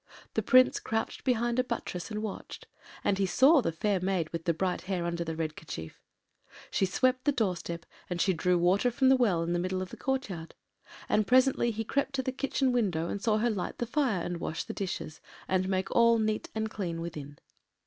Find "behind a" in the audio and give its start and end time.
1.23-1.63